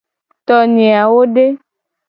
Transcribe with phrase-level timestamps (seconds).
[0.47, 1.45] Tonye awo de?